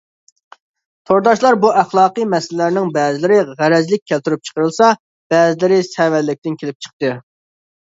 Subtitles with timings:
[1.09, 4.91] تورداشلار بۇ ئەخلاقىي مەسىلىلەرنىڭ بەزىلىرى غەرەزلىك كەلتۈرۈپ چىقىرىلسا،
[5.37, 7.17] بەزىلىرى سەۋەنلىكتىن كېلىپ چىقتى.